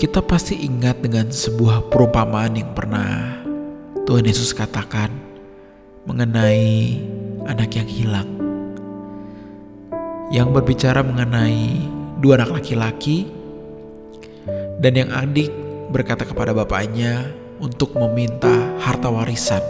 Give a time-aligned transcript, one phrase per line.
[0.00, 3.36] kita pasti ingat dengan sebuah perumpamaan yang pernah
[4.08, 5.12] Tuhan Yesus katakan
[6.08, 6.96] mengenai
[7.44, 8.30] anak yang hilang.
[10.32, 11.84] Yang berbicara mengenai
[12.16, 13.28] dua anak laki-laki
[14.80, 15.52] dan yang adik
[15.92, 17.28] berkata kepada bapaknya
[17.60, 19.60] untuk meminta harta warisan.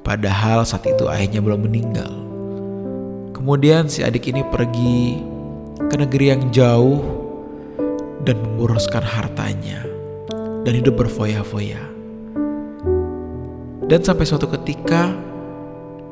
[0.00, 2.08] Padahal saat itu ayahnya belum meninggal.
[3.36, 5.20] Kemudian si adik ini pergi
[5.92, 7.19] ke negeri yang jauh
[8.24, 9.80] dan memboroskan hartanya
[10.64, 11.80] dan hidup berfoya-foya.
[13.90, 15.10] Dan sampai suatu ketika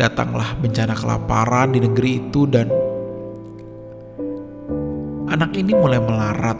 [0.00, 2.72] datanglah bencana kelaparan di negeri itu dan
[5.28, 6.56] anak ini mulai melarat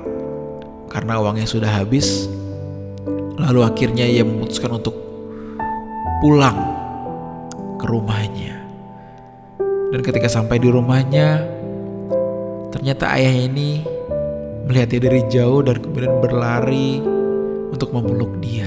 [0.93, 2.29] karena uangnya sudah habis.
[3.37, 4.97] Lalu akhirnya ia memutuskan untuk
[6.25, 6.57] pulang
[7.77, 8.57] ke rumahnya.
[9.93, 11.45] Dan ketika sampai di rumahnya,
[12.73, 13.96] ternyata ayahnya ini
[14.67, 16.99] melihatnya dari jauh dan kemudian berlari
[17.71, 18.67] untuk memeluk dia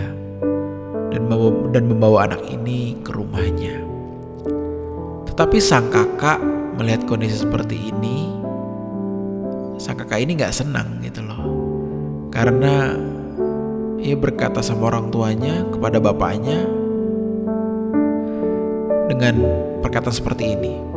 [1.12, 3.84] dan membawa, dan membawa anak ini ke rumahnya.
[5.28, 6.40] Tetapi sang kakak
[6.80, 8.32] melihat kondisi seperti ini,
[9.76, 11.44] sang kakak ini nggak senang gitu loh,
[12.32, 12.96] karena
[14.00, 16.64] ia berkata sama orang tuanya kepada bapaknya
[19.12, 19.44] dengan
[19.84, 20.89] perkataan seperti ini.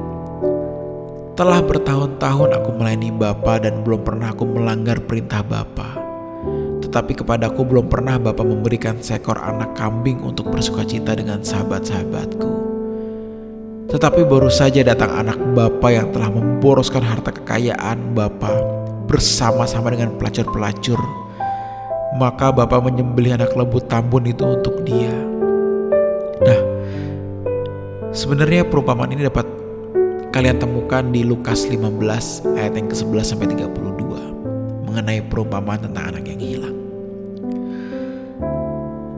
[1.32, 5.96] Telah bertahun-tahun aku melayani Bapa dan belum pernah aku melanggar perintah Bapa.
[6.84, 12.52] Tetapi kepadaku belum pernah Bapa memberikan seekor anak kambing untuk bersuka cita dengan sahabat-sahabatku.
[13.88, 18.52] Tetapi baru saja datang anak Bapa yang telah memboroskan harta kekayaan Bapa
[19.08, 21.00] bersama-sama dengan pelacur-pelacur.
[22.20, 25.16] Maka Bapa menyembelih anak lembu tambun itu untuk dia.
[26.44, 26.60] Nah,
[28.12, 29.61] sebenarnya perumpamaan ini dapat
[30.32, 36.40] kalian temukan di Lukas 15 ayat yang ke-11 sampai 32 mengenai perumpamaan tentang anak yang
[36.40, 36.76] hilang.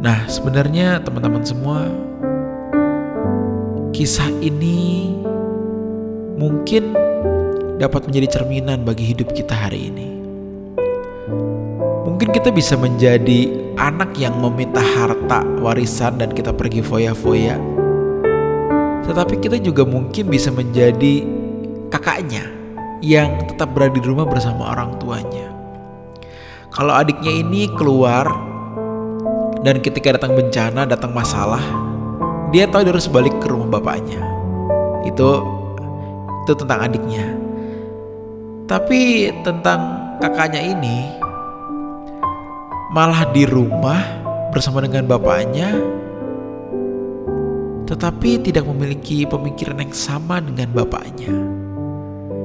[0.02, 1.86] Nah, sebenarnya teman-teman semua
[3.94, 5.14] kisah ini
[6.34, 6.98] mungkin
[7.78, 10.18] dapat menjadi cerminan bagi hidup kita hari ini.
[12.10, 17.54] Mungkin kita bisa menjadi anak yang meminta harta warisan dan kita pergi foya-foya
[19.04, 21.24] tetapi kita juga mungkin bisa menjadi
[21.92, 22.48] kakaknya
[23.04, 25.52] yang tetap berada di rumah bersama orang tuanya.
[26.72, 28.26] Kalau adiknya ini keluar
[29.62, 31.62] dan ketika datang bencana, datang masalah,
[32.50, 34.18] dia tahu dia harus balik ke rumah bapaknya.
[35.06, 35.44] Itu
[36.44, 37.24] itu tentang adiknya.
[38.64, 39.80] Tapi tentang
[40.18, 41.08] kakaknya ini
[42.90, 44.00] malah di rumah
[44.50, 45.74] bersama dengan bapaknya
[47.84, 51.32] tetapi tidak memiliki pemikiran yang sama dengan bapaknya.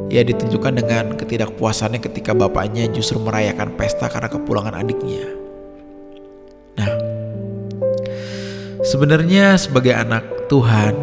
[0.10, 5.22] Ia ditunjukkan dengan ketidakpuasannya ketika bapaknya justru merayakan pesta karena kepulangan adiknya.
[6.82, 6.92] Nah,
[8.82, 10.98] sebenarnya sebagai anak Tuhan,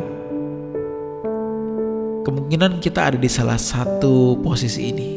[2.27, 5.11] kemungkinan kita ada di salah satu posisi ini.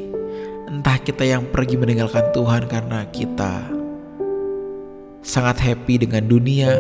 [0.70, 3.66] Entah kita yang pergi meninggalkan Tuhan karena kita
[5.26, 6.78] sangat happy dengan dunia,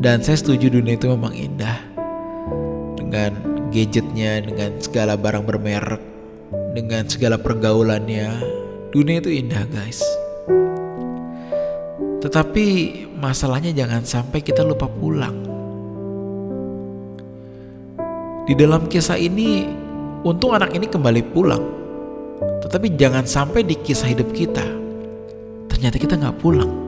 [0.00, 1.76] dan saya setuju dunia itu memang indah
[2.96, 3.36] dengan
[3.68, 6.00] gadgetnya, dengan segala barang bermerek,
[6.72, 8.32] dengan segala pergaulannya.
[8.90, 10.00] Dunia itu indah, guys.
[12.24, 12.66] Tetapi
[13.20, 15.36] masalahnya jangan sampai kita lupa pulang.
[18.48, 19.68] Di dalam kisah ini,
[20.24, 21.62] untung anak ini kembali pulang.
[22.64, 24.64] Tetapi jangan sampai di kisah hidup kita,
[25.68, 26.79] ternyata kita nggak pulang.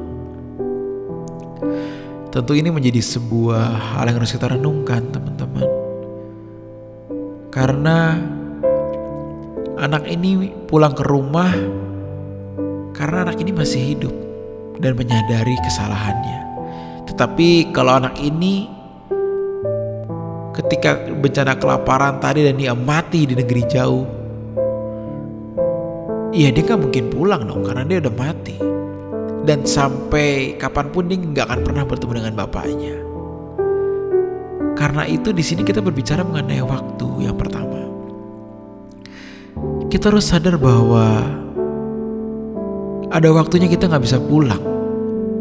[2.33, 5.69] Tentu ini menjadi sebuah hal yang harus kita renungkan teman-teman.
[7.53, 8.17] Karena
[9.77, 11.53] anak ini pulang ke rumah
[12.97, 14.15] karena anak ini masih hidup
[14.81, 16.41] dan menyadari kesalahannya.
[17.13, 18.65] Tetapi kalau anak ini
[20.57, 24.09] ketika bencana kelaparan tadi dan dia mati di negeri jauh,
[26.33, 28.57] Iya dia gak mungkin pulang dong karena dia udah mati
[29.43, 32.95] dan sampai kapan pun dia nggak akan pernah bertemu dengan bapaknya.
[34.79, 37.87] Karena itu di sini kita berbicara mengenai waktu yang pertama.
[39.93, 41.21] Kita harus sadar bahwa
[43.13, 44.63] ada waktunya kita nggak bisa pulang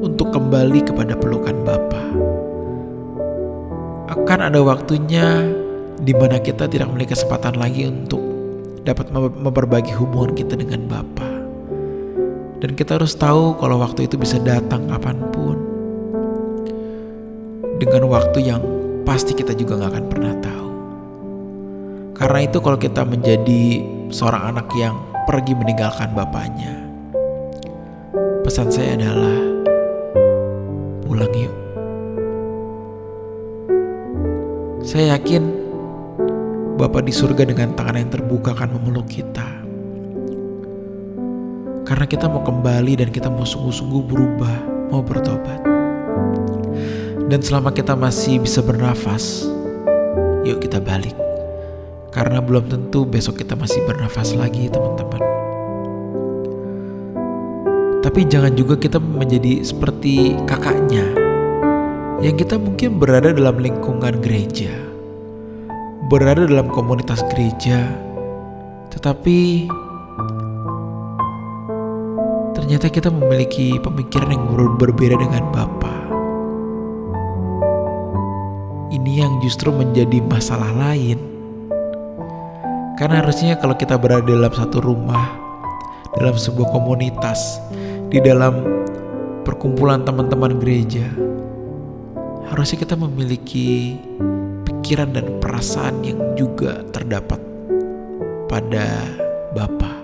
[0.04, 2.04] untuk kembali kepada pelukan Bapa.
[4.12, 5.48] Akan ada waktunya
[6.04, 8.20] di mana kita tidak memiliki kesempatan lagi untuk
[8.84, 11.31] dapat memperbagi hubungan kita dengan Bapa.
[12.62, 15.58] Dan kita harus tahu kalau waktu itu bisa datang kapan pun.
[17.82, 18.62] Dengan waktu yang
[19.02, 20.70] pasti kita juga gak akan pernah tahu.
[22.14, 23.82] Karena itu kalau kita menjadi
[24.14, 24.94] seorang anak yang
[25.26, 26.78] pergi meninggalkan bapaknya.
[28.42, 29.38] pesan saya adalah
[31.06, 31.56] pulang yuk.
[34.82, 35.62] Saya yakin
[36.82, 39.61] Bapa di surga dengan tangan yang terbuka akan memeluk kita.
[41.82, 44.56] Karena kita mau kembali dan kita mau sungguh-sungguh berubah,
[44.94, 45.60] mau bertobat.
[47.26, 49.48] Dan selama kita masih bisa bernafas,
[50.46, 51.16] yuk kita balik.
[52.12, 55.24] Karena belum tentu besok kita masih bernafas lagi teman-teman.
[58.02, 61.06] Tapi jangan juga kita menjadi seperti kakaknya
[62.22, 64.76] yang kita mungkin berada dalam lingkungan gereja.
[66.12, 67.88] Berada dalam komunitas gereja.
[68.92, 69.72] Tetapi
[72.72, 74.48] ternyata kita memiliki pemikiran yang
[74.80, 76.08] berbeda dengan Bapak
[78.96, 81.20] ini yang justru menjadi masalah lain.
[82.96, 85.36] Karena harusnya kalau kita berada dalam satu rumah,
[86.16, 87.60] dalam sebuah komunitas,
[88.08, 88.64] di dalam
[89.44, 91.12] perkumpulan teman-teman gereja,
[92.56, 94.00] harusnya kita memiliki
[94.64, 97.44] pikiran dan perasaan yang juga terdapat
[98.48, 98.88] pada
[99.52, 100.01] Bapa.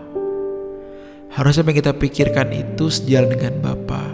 [1.37, 4.09] Harusnya yang kita pikirkan itu sejalan dengan Bapa.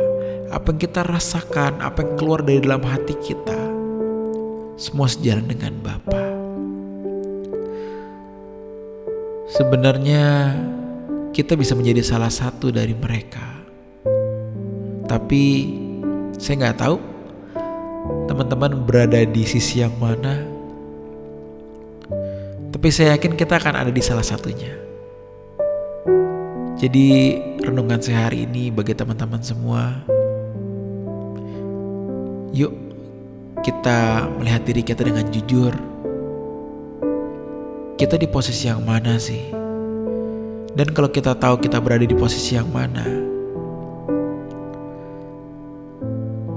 [0.51, 3.55] Apa yang kita rasakan, apa yang keluar dari dalam hati kita,
[4.75, 6.19] semua sejalan dengan Bapa.
[9.55, 10.51] Sebenarnya
[11.31, 13.63] kita bisa menjadi salah satu dari mereka.
[15.07, 15.43] Tapi
[16.35, 16.99] saya nggak tahu
[18.27, 20.43] teman-teman berada di sisi yang mana.
[22.67, 24.92] Tapi saya yakin kita akan ada di salah satunya.
[26.83, 30.03] Jadi renungan saya hari ini bagi teman-teman semua.
[32.51, 32.75] Yuk
[33.63, 35.71] kita melihat diri kita dengan jujur,
[37.95, 39.47] kita di posisi yang mana sih?
[40.75, 43.07] Dan kalau kita tahu kita berada di posisi yang mana,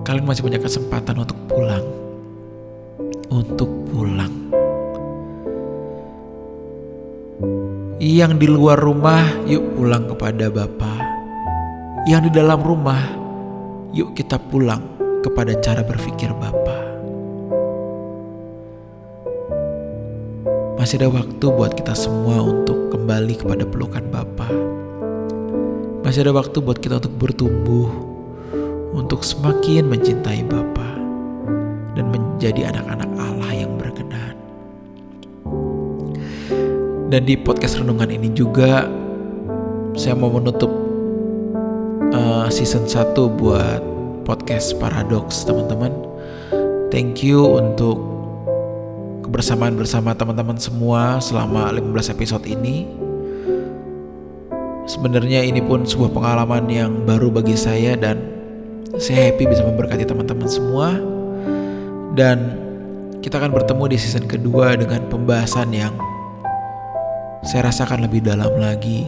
[0.02, 1.86] kalian masih punya kesempatan untuk pulang.
[3.30, 4.55] Untuk pulang.
[8.06, 10.94] Yang di luar rumah, yuk pulang kepada Bapa.
[12.06, 13.02] Yang di dalam rumah,
[13.90, 14.78] yuk kita pulang
[15.26, 16.86] kepada cara berpikir Bapa.
[20.78, 24.54] Masih ada waktu buat kita semua untuk kembali kepada pelukan Bapa.
[26.06, 27.90] Masih ada waktu buat kita untuk bertumbuh,
[28.94, 30.94] untuk semakin mencintai Bapa
[31.98, 33.35] dan menjadi anak-anak Allah
[37.16, 38.84] Dan di podcast renungan ini juga
[39.96, 40.68] saya mau menutup
[42.12, 43.80] uh, season 1 buat
[44.28, 45.96] podcast Paradox teman-teman.
[46.92, 47.96] Thank you untuk
[49.24, 52.84] kebersamaan bersama teman-teman semua selama 15 episode ini.
[54.84, 58.20] Sebenarnya ini pun sebuah pengalaman yang baru bagi saya dan
[59.00, 61.00] saya happy bisa memberkati teman-teman semua.
[62.12, 62.60] Dan
[63.24, 65.96] kita akan bertemu di season kedua dengan pembahasan yang
[67.46, 69.06] saya rasakan lebih dalam lagi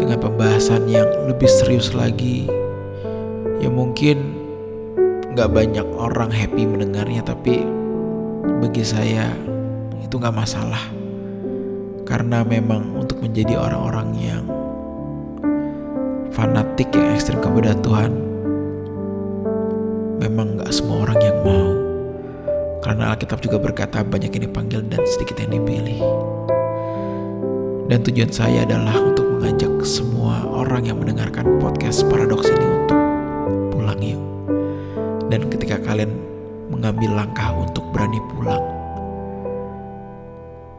[0.00, 2.48] dengan pembahasan yang lebih serius lagi.
[3.60, 4.32] Ya mungkin
[5.36, 7.60] nggak banyak orang happy mendengarnya tapi
[8.64, 9.28] bagi saya
[10.00, 10.80] itu gak masalah.
[12.08, 14.44] Karena memang untuk menjadi orang-orang yang
[16.32, 18.12] fanatik yang ekstrim kepada Tuhan
[20.16, 21.70] memang gak semua orang yang mau.
[22.80, 26.00] Karena Alkitab juga berkata banyak yang dipanggil dan sedikit yang dipilih
[27.84, 33.00] dan tujuan saya adalah untuk mengajak semua orang yang mendengarkan podcast Paradoks ini untuk
[33.76, 34.22] pulang yuk
[35.28, 36.16] dan ketika kalian
[36.72, 38.64] mengambil langkah untuk berani pulang.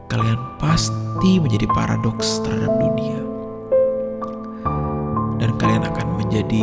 [0.06, 3.20] Kalian pasti menjadi paradoks terhadap dunia.
[5.36, 6.62] Dan kalian akan menjadi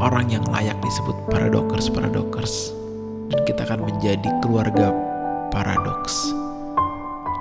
[0.00, 2.72] orang yang layak disebut paradokers-paradokers.
[3.28, 4.94] Dan kita akan menjadi keluarga
[5.52, 6.32] paradoks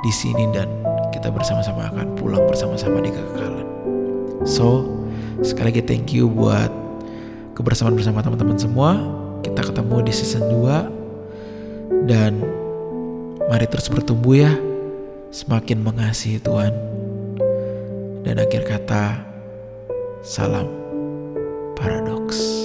[0.05, 0.69] di sini dan
[1.09, 3.67] kita bersama-sama akan pulang bersama-sama di kekekalan.
[4.45, 4.85] So,
[5.41, 6.69] sekali lagi thank you buat
[7.57, 8.97] kebersamaan bersama teman-teman semua.
[9.41, 12.41] Kita ketemu di season 2 dan
[13.49, 14.53] mari terus bertumbuh ya.
[15.33, 16.73] Semakin mengasihi Tuhan.
[18.23, 19.23] Dan akhir kata,
[20.23, 20.67] salam
[21.75, 22.56] paradoks.